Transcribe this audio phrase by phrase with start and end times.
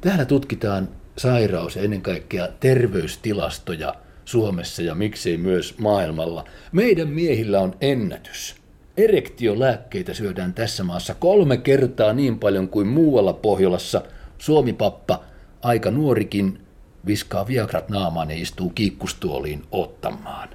[0.00, 6.44] Täällä tutkitaan sairaus ja ennen kaikkea terveystilastoja Suomessa ja miksei myös maailmalla.
[6.72, 8.56] Meidän miehillä on ennätys.
[8.96, 14.02] Erektiolääkkeitä syödään tässä maassa kolme kertaa niin paljon kuin muualla Pohjolassa.
[14.38, 15.22] Suomi-pappa,
[15.62, 16.60] aika nuorikin,
[17.06, 20.48] viskaa viagrat naamaan ja istuu kiikkustuoliin ottamaan.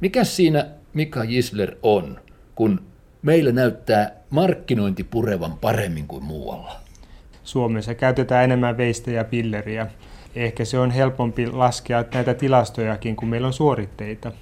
[0.00, 2.20] Mikä siinä Mika Gisler on,
[2.54, 2.80] kun
[3.22, 6.89] meillä näyttää markkinointi purevan paremmin kuin muualla?
[7.44, 9.86] Suomessa käytetään enemmän veistä ja pilleriä.
[10.34, 14.32] Ehkä se on helpompi laskea näitä tilastojakin, kun meillä on suoritteita.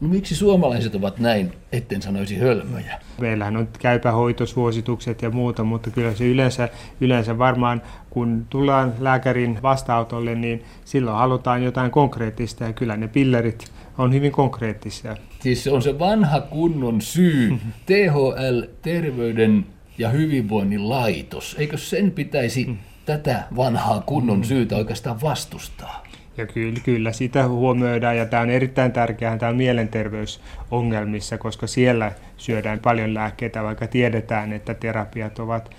[0.00, 3.00] No miksi suomalaiset ovat näin, etten sanoisi hölmöjä?
[3.20, 6.68] Meillähän on käypähoitosuositukset ja muuta, mutta kyllä se yleensä,
[7.00, 13.72] yleensä varmaan, kun tullaan lääkärin vastaanotolle, niin silloin halutaan jotain konkreettista ja kyllä ne pillerit
[13.98, 15.16] on hyvin konkreettisia.
[15.40, 17.52] Siis se on se vanha kunnon syy,
[17.86, 19.66] THL, terveyden
[20.00, 21.56] ja hyvinvoinnin laitos.
[21.58, 26.02] Eikö sen pitäisi tätä vanhaa kunnon syytä oikeastaan vastustaa?
[26.36, 32.78] Ja kyllä, kyllä sitä huomioidaan ja tämä on erittäin tärkeää tämä mielenterveysongelmissa, koska siellä syödään
[32.78, 35.70] paljon lääkkeitä, vaikka tiedetään, että terapiat ovat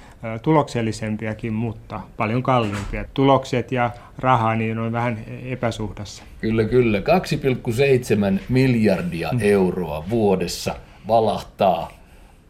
[0.42, 3.06] tuloksellisempiakin, mutta paljon kalliimpia.
[3.14, 6.24] Tulokset ja raha niin on vähän epäsuhdassa.
[6.42, 7.00] Kyllä, kyllä.
[7.00, 7.04] 2,7
[8.50, 9.40] miljardia mm.
[9.42, 10.76] euroa vuodessa
[11.08, 11.92] valahtaa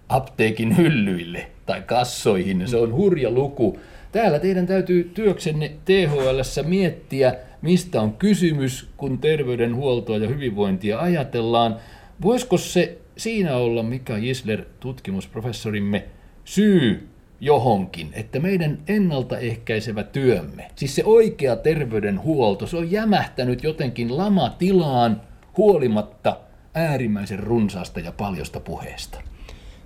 [0.09, 2.67] apteekin hyllyille tai kassoihin.
[2.67, 3.79] Se on hurja luku.
[4.11, 11.75] Täällä teidän täytyy työksenne THL miettiä, mistä on kysymys, kun terveydenhuoltoa ja hyvinvointia ajatellaan.
[12.21, 16.05] Voisiko se siinä olla, mikä Gisler, tutkimusprofessorimme,
[16.45, 17.07] syy
[17.39, 25.21] johonkin, että meidän ennaltaehkäisevä työmme, siis se oikea terveydenhuolto, se on jämähtänyt jotenkin lamatilaan
[25.57, 26.37] huolimatta
[26.73, 29.30] äärimmäisen runsaasta ja paljosta puheesta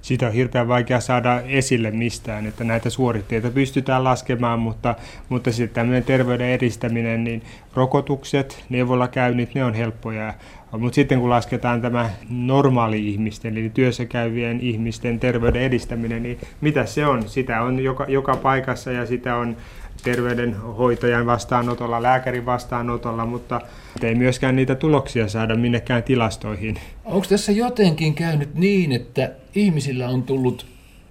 [0.05, 4.95] sitä on hirveän vaikea saada esille mistään, että näitä suoritteita pystytään laskemaan, mutta,
[5.29, 10.33] mutta sitten tämmöinen terveyden edistäminen, niin rokotukset, neuvolakäynnit, ne on helppoja.
[10.77, 16.85] Mutta sitten kun lasketaan tämä normaali ihmisten, eli työssä käyvien ihmisten terveyden edistäminen, niin mitä
[16.85, 17.29] se on?
[17.29, 19.57] Sitä on joka, joka paikassa ja sitä on
[20.03, 23.61] terveydenhoitajan vastaanotolla, lääkärin vastaanotolla, mutta
[24.03, 26.79] ei myöskään niitä tuloksia saada minnekään tilastoihin.
[27.05, 30.65] Onko tässä jotenkin käynyt niin, että ihmisillä on tullut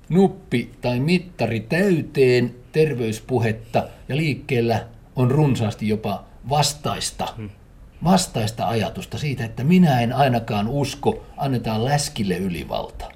[0.09, 4.85] nuppi tai mittari täyteen terveyspuhetta ja liikkeellä
[5.17, 7.51] on runsaasti jopa vastaista, hmm.
[8.05, 13.15] Vastaista ajatusta siitä, että minä en ainakaan usko, annetaan läskille ylivalta.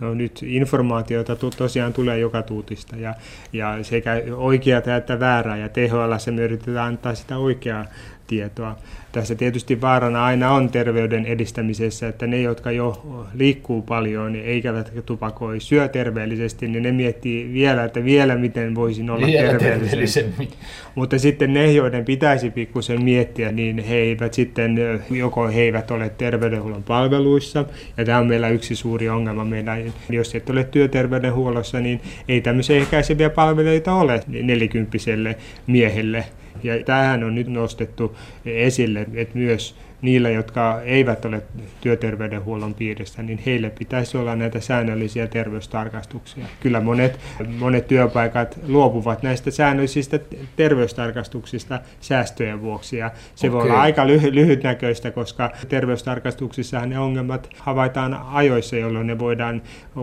[0.00, 3.14] No nyt informaatiota tosiaan tulee joka tuutista ja,
[3.52, 7.84] ja sekä oikeaa että väärää ja THL se yritetään antaa sitä oikeaa
[8.28, 8.76] tietoa.
[9.12, 15.60] Tässä tietysti vaarana aina on terveyden edistämisessä, että ne, jotka jo liikkuu paljon eikä tupakoi,
[15.60, 20.48] syö terveellisesti, niin ne miettii vielä, että vielä miten voisin olla vielä terveellisemmin.
[20.94, 24.78] Mutta sitten ne, joiden pitäisi pikkusen miettiä, niin he eivät sitten,
[25.10, 27.64] joko he eivät ole terveydenhuollon palveluissa,
[27.96, 29.44] ja tämä on meillä yksi suuri ongelma.
[29.44, 29.78] Meillä,
[30.10, 36.24] jos et ole työterveydenhuollossa, niin ei tämmöisiä ehkäiseviä palveluita ole nelikymppiselle miehelle.
[36.62, 41.42] Ja tähän on nyt nostettu esille, että myös niillä, jotka eivät ole
[41.80, 46.44] työterveydenhuollon piirissä, niin heille pitäisi olla näitä säännöllisiä terveystarkastuksia.
[46.60, 47.18] Kyllä monet,
[47.58, 50.18] monet työpaikat luopuvat näistä säännöllisistä
[50.56, 52.96] terveystarkastuksista säästöjen vuoksi.
[52.96, 53.58] Ja se okay.
[53.60, 59.62] voi olla aika lyhy- lyhytnäköistä, koska terveystarkastuksissa ne ongelmat havaitaan ajoissa, jolloin ne voidaan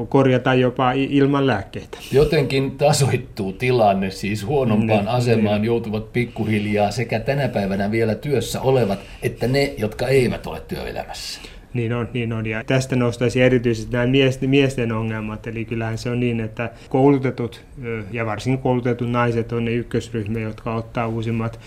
[0.09, 1.97] korjata jopa ilman lääkkeitä.
[2.11, 5.67] Jotenkin tasoittuu tilanne, siis huonompaan ne, asemaan ne.
[5.67, 11.41] joutuvat pikkuhiljaa sekä tänä päivänä vielä työssä olevat, että ne, jotka eivät ole työelämässä.
[11.73, 12.45] Niin on, niin on.
[12.45, 15.47] Ja tästä nostaisi erityisesti nämä miesten, miesten ongelmat.
[15.47, 17.65] Eli kyllähän se on niin, että koulutetut
[18.11, 21.59] ja varsinkin koulutetut naiset on ne ykkösryhmä, jotka ottaa uusimmat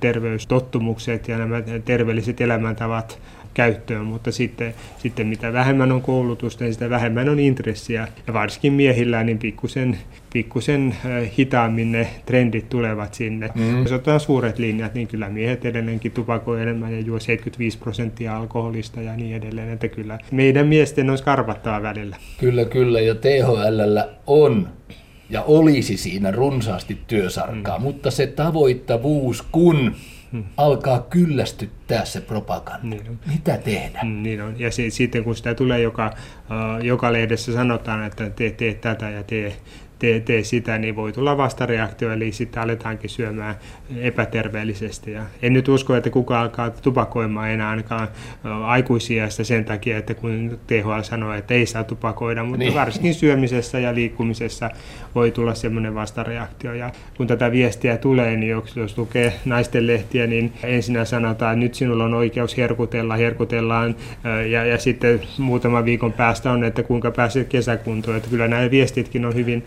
[0.00, 3.18] terveystottumukset ja nämä terveelliset elämäntavat
[3.54, 8.08] käyttöön, mutta sitten, sitten mitä vähemmän on koulutusta, niin sitä vähemmän on intressiä.
[8.26, 9.98] Ja varsinkin miehillä, niin pikkusen,
[10.32, 10.96] pikkusen
[11.38, 13.50] hitaammin ne trendit tulevat sinne.
[13.54, 13.82] Mm.
[13.82, 19.00] Jos otetaan suuret linjat, niin kyllä miehet edelleenkin tupakoi enemmän ja juo 75 prosenttia alkoholista
[19.00, 19.68] ja niin edelleen.
[19.68, 22.16] Että kyllä meidän miesten on skarpattava välillä.
[22.40, 23.00] Kyllä, kyllä.
[23.00, 24.68] Ja THL on
[25.30, 27.82] ja olisi siinä runsaasti työsarkaa, mm.
[27.82, 29.94] mutta se tavoittavuus, kun
[30.34, 30.44] hmm.
[30.56, 32.80] alkaa kyllästyttää se propaganda.
[32.82, 33.18] Niin on.
[33.26, 34.00] Mitä tehdä?
[34.02, 34.60] Niin on.
[34.60, 39.10] Ja se, sitten kun sitä tulee joka, uh, joka lehdessä sanotaan, että tee, tee tätä
[39.10, 39.56] ja tee,
[40.04, 43.54] tee, tee sitä, niin voi tulla vastareaktio, eli sitten aletaankin syömään
[44.00, 45.12] epäterveellisesti.
[45.12, 48.08] Ja en nyt usko, että kukaan alkaa tupakoimaan enää ainakaan
[48.64, 52.74] aikuisiasta sen takia, että kun THL sanoo, että ei saa tupakoida, mutta niin.
[52.74, 54.70] varsinkin syömisessä ja liikkumisessa
[55.14, 56.74] voi tulla semmoinen vastareaktio.
[56.74, 61.64] Ja kun tätä viestiä tulee, niin jos, jos lukee naisten lehtiä, niin ensinnä sanotaan, että
[61.64, 63.96] nyt sinulla on oikeus herkutella, herkutellaan,
[64.50, 68.16] ja, ja sitten muutaman viikon päästä on, että kuinka pääset kesäkuntoon.
[68.16, 69.64] Että kyllä nämä viestitkin on hyvin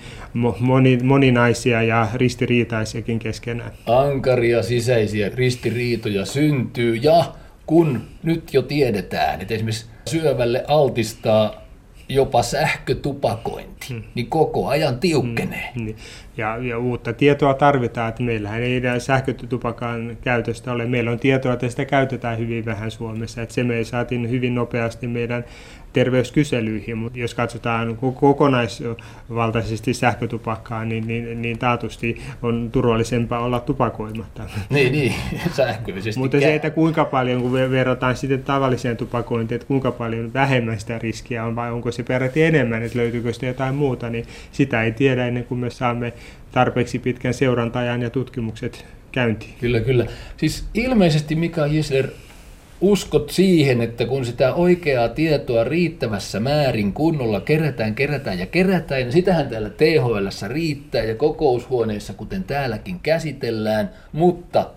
[0.59, 3.71] moni, moninaisia ja ristiriitaisiakin keskenään.
[3.85, 7.25] Ankaria sisäisiä ristiriitoja syntyy ja
[7.65, 11.67] kun nyt jo tiedetään, että esimerkiksi syövälle altistaa
[12.09, 14.03] jopa sähkötupakointi, hmm.
[14.15, 15.69] niin koko ajan tiukkenee.
[15.75, 15.85] Hmm.
[15.85, 15.95] Niin.
[16.37, 20.85] Ja, ja uutta tietoa tarvitaan, että meillähän ei sähkötupakan käytöstä ole.
[20.85, 23.41] Meillä on tietoa, että sitä käytetään hyvin vähän Suomessa.
[23.41, 25.45] Että se me saatiin hyvin nopeasti meidän
[25.97, 34.43] terveyskyselyihin, mutta jos katsotaan kokonaisvaltaisesti sähkötupakkaa, niin, niin, niin taatusti on turvallisempaa olla tupakoimatta.
[34.69, 35.13] Niin, niin
[35.57, 36.19] sähköisesti.
[36.19, 40.99] mutta se, että kuinka paljon, kun verrataan sitten tavalliseen tupakointiin, että kuinka paljon vähemmän sitä
[40.99, 44.91] riskiä on vai onko se peräti enemmän, että löytyykö sitä jotain muuta, niin sitä ei
[44.91, 46.13] tiedä ennen kuin me saamme
[46.51, 49.53] tarpeeksi pitkän seurantajan ja tutkimukset käyntiin.
[49.59, 50.05] Kyllä, kyllä.
[50.37, 52.07] Siis ilmeisesti Mika Gisler
[52.81, 59.11] uskot siihen, että kun sitä oikeaa tietoa riittävässä määrin kunnolla kerätään, kerätään ja kerätään, niin
[59.11, 64.69] sitähän täällä THL riittää ja kokoushuoneissa, kuten täälläkin käsitellään, mutta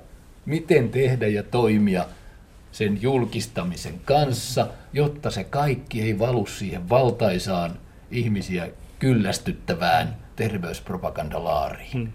[0.46, 2.06] miten tehdä ja toimia
[2.72, 7.70] sen julkistamisen kanssa, jotta se kaikki ei valu siihen valtaisaan
[8.10, 8.68] ihmisiä
[8.98, 12.12] kyllästyttävään terveyspropagandalaariin.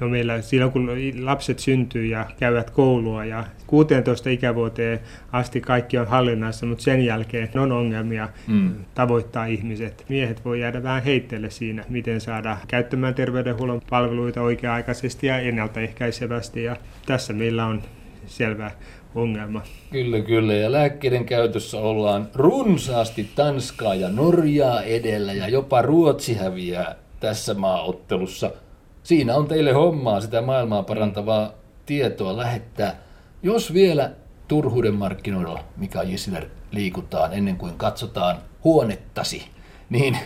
[0.00, 0.90] No meillä silloin kun
[1.20, 5.00] lapset syntyy ja käyvät koulua ja 16 ikävuoteen
[5.32, 8.74] asti kaikki on hallinnassa, mutta sen jälkeen on ongelmia mm.
[8.94, 10.04] tavoittaa ihmiset.
[10.08, 16.76] Miehet voi jäädä vähän heitteelle siinä, miten saada käyttämään terveydenhuollon palveluita oikea-aikaisesti ja ennaltaehkäisevästi ja
[17.06, 17.82] tässä meillä on
[18.26, 18.70] selvä
[19.14, 19.62] ongelma.
[19.90, 20.54] Kyllä, kyllä.
[20.54, 28.50] Ja lääkkeiden käytössä ollaan runsaasti Tanskaa ja Norjaa edellä ja jopa Ruotsi häviää tässä maaottelussa–
[29.02, 31.52] Siinä on teille hommaa sitä maailmaa parantavaa
[31.86, 32.96] tietoa lähettää.
[33.42, 34.10] Jos vielä
[34.48, 39.48] turhuuden markkinoilla, Mika Gisler, liikutaan ennen kuin katsotaan huonettasi,
[39.90, 40.18] niin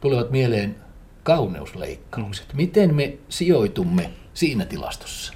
[0.00, 0.76] tulevat mieleen
[1.22, 2.54] kauneusleikkaukset.
[2.54, 5.35] Miten me sijoitumme siinä tilastossa?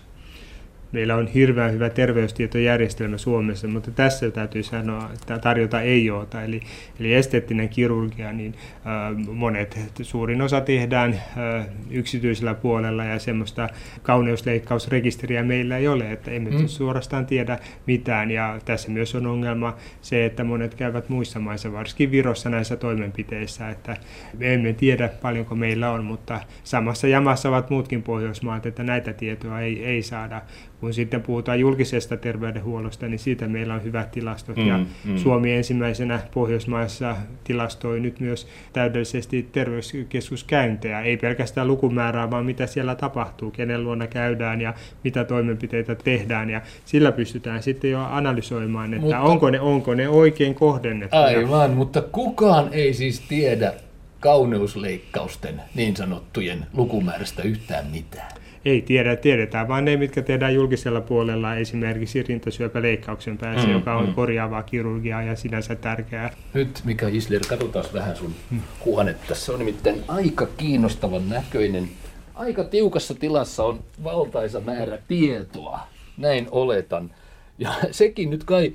[0.93, 6.45] Meillä on hirveän hyvä terveystietojärjestelmä Suomessa, mutta tässä täytyy sanoa, että tarjota ei ole.
[6.45, 6.61] Eli,
[7.01, 13.69] eli esteettinen kirurgia, niin äh, monet, suurin osa tehdään äh, yksityisellä puolella ja semmoista
[14.03, 16.67] kauneusleikkausrekisteriä meillä ei ole, että emme mm.
[16.67, 18.31] suorastaan tiedä mitään.
[18.31, 23.71] Ja tässä myös on ongelma se, että monet käyvät muissa maissa, varsinkin Virossa näissä toimenpiteissä,
[23.71, 23.97] että
[24.41, 29.85] emme tiedä paljonko meillä on, mutta samassa jamassa ovat muutkin Pohjoismaat, että näitä tietoja ei,
[29.85, 30.43] ei saada
[30.81, 34.57] kun sitten puhutaan julkisesta terveydenhuollosta, niin siitä meillä on hyvät tilastot.
[34.57, 35.17] Mm, ja mm.
[35.17, 41.01] Suomi ensimmäisenä Pohjoismaissa tilastoi nyt myös täydellisesti terveyskeskuskäyntejä.
[41.01, 44.75] Ei pelkästään lukumäärää, vaan mitä siellä tapahtuu, kenen luona käydään ja
[45.05, 46.51] mitä toimenpiteitä tehdään.
[46.51, 51.17] Ja sillä pystytään sitten jo analysoimaan, että mutta, onko, ne, onko ne oikein kohdennettu.
[51.17, 53.73] Aivan, mutta kukaan ei siis tiedä
[54.21, 58.33] kauneusleikkausten niin sanottujen lukumäärästä yhtään mitään
[58.65, 64.07] ei tiedä, tiedetään vaan ne, mitkä tehdään julkisella puolella, esimerkiksi rintasyöpäleikkauksen päässä, mm, joka on
[64.07, 64.15] mm.
[64.15, 66.31] korjaavaa kirurgiaa ja sinänsä tärkeää.
[66.55, 68.61] Nyt Mika Isler, katsotaan vähän sun mm.
[68.85, 69.35] huonetta.
[69.35, 71.89] Se on nimittäin aika kiinnostavan näköinen.
[72.35, 75.81] Aika tiukassa tilassa on valtaisa määrä tietoa,
[76.17, 77.11] näin oletan.
[77.59, 78.75] Ja sekin nyt kai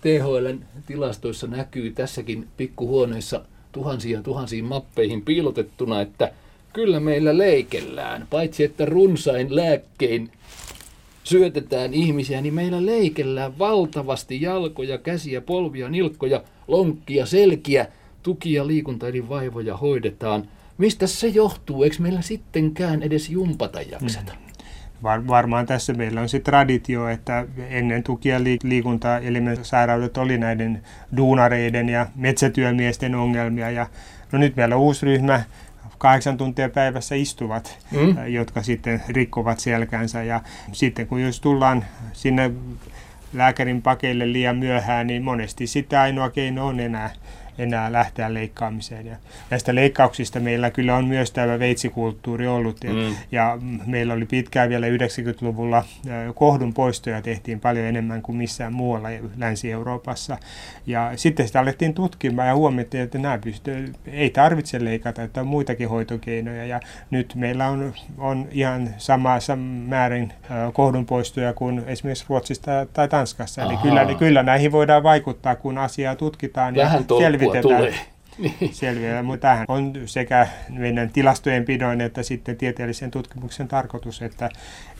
[0.00, 3.40] THLn tilastoissa näkyy tässäkin pikkuhuoneessa
[3.72, 6.32] tuhansia tuhansiin mappeihin piilotettuna, että
[6.72, 8.26] kyllä meillä leikellään.
[8.30, 10.30] Paitsi että runsain lääkkein
[11.24, 17.86] syötetään ihmisiä, niin meillä leikellään valtavasti jalkoja, käsiä, polvia, nilkkoja, lonkkia, selkiä,
[18.22, 20.48] tukia, liikunta eli vaivoja hoidetaan.
[20.78, 21.82] Mistä se johtuu?
[21.82, 24.32] Eikö meillä sittenkään edes jumpata jakseta?
[24.32, 24.50] Mm.
[25.02, 30.82] Var, varmaan tässä meillä on se traditio, että ennen tukia liikunta elimen sairaudet oli näiden
[31.16, 33.70] duunareiden ja metsätyömiesten ongelmia.
[33.70, 33.86] Ja,
[34.32, 35.42] no nyt meillä on uusi ryhmä,
[35.98, 38.26] kahdeksan tuntia päivässä istuvat, mm.
[38.26, 40.22] jotka sitten rikkovat selkänsä.
[40.22, 40.40] Ja
[40.72, 42.50] sitten kun jos tullaan sinne
[43.32, 47.10] lääkärin pakeille liian myöhään, niin monesti sitä ainoa keino on enää
[47.62, 49.06] enää lähteä leikkaamiseen.
[49.06, 49.16] Ja
[49.50, 52.84] näistä leikkauksista meillä kyllä on myös tämä veitsikulttuuri ollut.
[52.84, 53.14] Ja, mm.
[53.32, 55.84] ja meillä oli pitkään vielä 90-luvulla
[56.34, 60.38] kohdun poistoja tehtiin paljon enemmän kuin missään muualla Länsi-Euroopassa.
[60.86, 65.46] Ja sitten sitä alettiin tutkimaan ja huomattiin, että nämä pystyy, ei tarvitse leikata, että on
[65.46, 66.64] muitakin hoitokeinoja.
[66.64, 69.38] Ja nyt meillä on, on ihan sama
[69.86, 70.32] määrin
[70.72, 73.62] kohdun poistoja kuin esimerkiksi Ruotsista tai Tanskassa.
[73.62, 77.49] Eli kyllä, kyllä näihin voidaan vaikuttaa, kun asiaa tutkitaan Vähän ja selvitetään.
[77.62, 77.94] Tulee.
[78.70, 84.48] selviää, mutta tähän on sekä meidän tilastojen pidon että sitten tieteellisen tutkimuksen tarkoitus, että,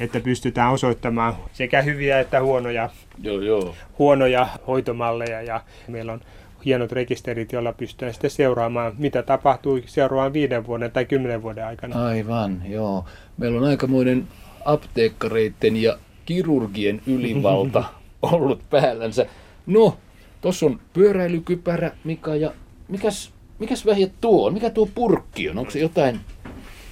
[0.01, 2.91] että pystytään osoittamaan sekä hyviä että huonoja,
[3.23, 3.75] joo, joo.
[3.99, 6.21] huonoja hoitomalleja ja meillä on
[6.65, 12.07] hienot rekisterit, joilla pystytään sitten seuraamaan, mitä tapahtuu seuraavan viiden vuoden tai kymmenen vuoden aikana.
[12.07, 13.05] Aivan, joo.
[13.39, 14.29] Meillä on aikamoinen
[14.65, 17.85] apteekkareiden ja kirurgien ylivalta
[18.23, 19.27] ollut päällänsä.
[19.67, 19.97] No,
[20.41, 22.53] tuossa on pyöräilykypärä, Mika, ja
[22.89, 24.55] mikäs, mikäs vähjä tuo on?
[24.55, 25.59] Mikä tuo purkki on?
[25.59, 26.21] Onko se jotain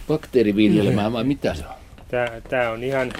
[0.08, 1.74] bakteeriviljelmää vai mitä se on?
[2.08, 3.12] Tää, tää on ihan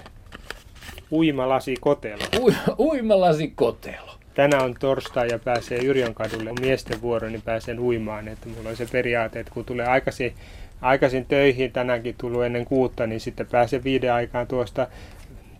[1.13, 2.23] uimalasikotelo.
[2.41, 4.19] U, uimalasikotelo.
[4.35, 8.29] Tänään on torstai ja pääsee Yrjön kadulle miesten vuoro, niin pääsen uimaan.
[8.29, 10.35] Että mulla on se periaate, että kun tulee aikaisin,
[10.81, 14.87] aikaisin töihin, tänäänkin tullut ennen kuutta, niin sitten pääsee viiden aikaan tuosta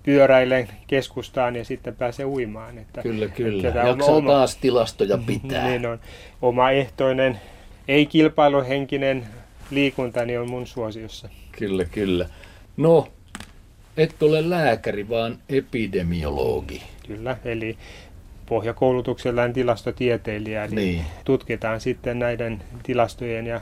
[0.09, 2.79] pyöräilen keskustaan ja sitten pääsee uimaan.
[2.79, 3.69] Että, kyllä, kyllä.
[3.69, 5.69] Että Jaksaa oma, taas tilastoja pitää.
[5.69, 6.01] Niin on.
[6.43, 7.41] Omaehtoinen,
[7.89, 9.27] ei kilpailuhenkinen
[9.71, 11.29] liikunta niin on mun suosiossa.
[11.53, 12.29] Kyllä, kyllä.
[12.77, 13.09] No,
[13.97, 16.83] et ole lääkäri, vaan epidemiologi.
[17.07, 17.79] Kyllä, eli
[18.47, 23.61] pohjakoulutuksellaan tilastotieteilijä, niin, niin tutkitaan sitten näiden tilastojen ja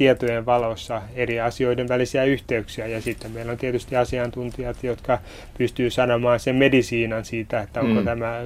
[0.00, 2.86] tietojen valossa eri asioiden välisiä yhteyksiä.
[2.86, 5.18] Ja sitten meillä on tietysti asiantuntijat, jotka
[5.58, 8.04] pystyy sanomaan sen medisiinan siitä, että onko mm.
[8.04, 8.40] tämä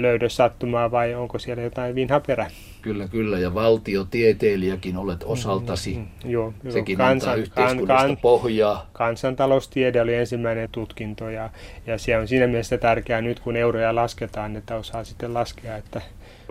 [0.00, 2.50] löydös sattumaa vai onko siellä jotain vinhaperä.
[2.82, 3.38] Kyllä, kyllä.
[3.38, 5.94] Ja valtiotieteilijäkin olet osaltasi.
[5.94, 7.06] Mm, mm, joo, Sekin joo.
[7.06, 8.90] Kansan, antaa yhteiskunnasta kan, pohjaa.
[8.92, 11.50] Kansantaloustiede oli ensimmäinen tutkinto ja,
[11.86, 16.00] ja se on siinä mielessä tärkeää nyt, kun euroja lasketaan, että osaa sitten laskea, että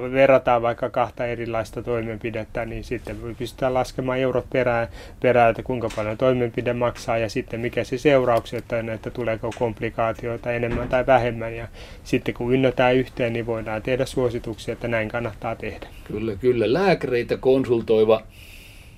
[0.01, 4.87] verrataan vaikka kahta erilaista toimenpidettä, niin sitten pystytään laskemaan eurot perään,
[5.21, 10.51] perään, että kuinka paljon toimenpide maksaa ja sitten mikä se seuraukset on, että tuleeko komplikaatioita
[10.51, 11.55] enemmän tai vähemmän.
[11.55, 11.67] Ja
[12.03, 15.87] sitten kun ynnätään yhteen, niin voidaan tehdä suosituksia, että näin kannattaa tehdä.
[16.03, 16.73] Kyllä, kyllä.
[16.73, 18.23] Lääkäreitä konsultoiva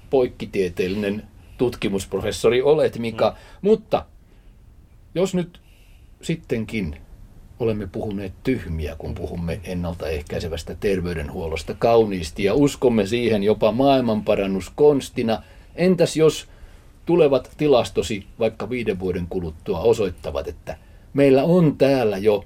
[0.10, 1.24] poikkitieteellinen
[1.58, 3.30] tutkimusprofessori olet, Mika.
[3.30, 3.36] Mm.
[3.70, 4.06] Mutta
[5.16, 5.60] jos nyt
[6.22, 6.98] sittenkin
[7.62, 15.44] olemme puhuneet tyhmiä, kun puhumme ennaltaehkäisevästä terveydenhuollosta kauniisti ja uskomme siihen jopa maailmanparannuskonstina.
[15.76, 16.48] Entäs jos
[17.06, 20.78] tulevat tilastosi vaikka viiden vuoden kuluttua osoittavat, että
[21.14, 22.44] meillä on täällä jo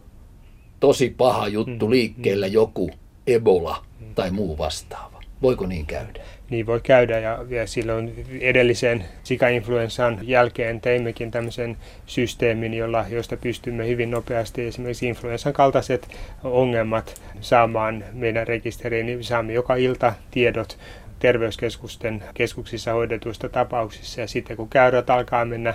[0.80, 2.54] tosi paha juttu mm, liikkeellä mm.
[2.54, 2.90] joku
[3.28, 5.15] Ebola tai muu vastaava.
[5.42, 6.20] Voiko niin käydä?
[6.50, 7.20] niin voi käydä.
[7.20, 15.08] Ja, ja silloin edellisen sikainfluenssan jälkeen teimmekin tämmöisen systeemin, jolla, josta pystymme hyvin nopeasti esimerkiksi
[15.08, 16.08] influenssan kaltaiset
[16.44, 20.77] ongelmat saamaan meidän rekisteriin, niin saamme joka ilta tiedot
[21.20, 24.22] terveyskeskusten keskuksissa hoidetuista tapauksissa.
[24.22, 25.74] Ja sitten kun käyrät alkaa mennä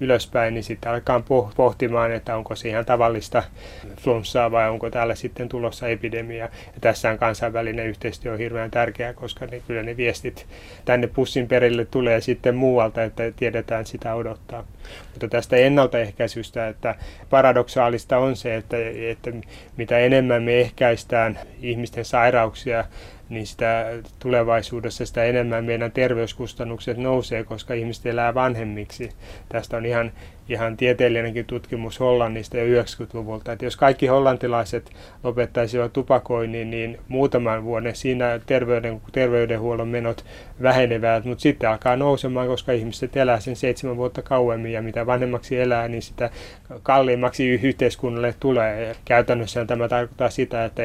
[0.00, 1.22] ylöspäin, niin sitten alkaa
[1.56, 3.42] pohtimaan, että onko se ihan tavallista
[4.00, 6.44] flunssaa vai onko täällä sitten tulossa epidemia.
[6.44, 10.46] Ja tässä on kansainvälinen yhteistyö on hirveän tärkeää, koska ne, kyllä ne viestit
[10.84, 14.64] tänne pussin perille tulee sitten muualta, että tiedetään sitä odottaa.
[15.10, 16.94] Mutta tästä ennaltaehkäisystä, että
[17.30, 18.76] paradoksaalista on se, että,
[19.10, 19.30] että
[19.76, 22.84] mitä enemmän me ehkäistään ihmisten sairauksia,
[23.30, 23.86] niin sitä
[24.18, 29.10] tulevaisuudessa sitä enemmän meidän terveyskustannukset nousee, koska ihmiset elää vanhemmiksi.
[29.48, 30.12] Tästä on ihan
[30.50, 34.90] ihan tieteellinenkin tutkimus Hollannista jo 90-luvulta, että jos kaikki hollantilaiset
[35.24, 40.24] lopettaisivat tupakoinnin, niin muutaman vuoden siinä terveyden, terveydenhuollon menot
[40.62, 45.60] vähenevät, mutta sitten alkaa nousemaan, koska ihmiset elää sen seitsemän vuotta kauemmin ja mitä vanhemmaksi
[45.60, 46.30] elää, niin sitä
[46.82, 48.96] kalliimmaksi yhteiskunnalle tulee.
[49.04, 50.82] Käytännössä tämä tarkoittaa sitä, että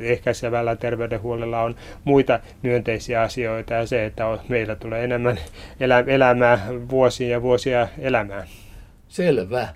[0.00, 5.38] ehkäisevällä terveydenhuollolla on muita myönteisiä asioita ja se, että meillä tulee enemmän
[6.06, 8.46] elämää vuosia ja vuosia elämään.
[9.14, 9.68] Selvä.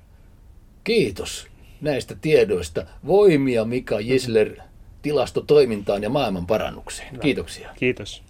[0.85, 1.47] Kiitos
[1.81, 2.87] näistä tiedoista.
[3.07, 4.57] Voimia Mika Gisler
[5.03, 7.21] tilastotoimintaan ja maailman parannukseen.
[7.21, 7.71] Kiitoksia.
[7.77, 8.23] Kiitos.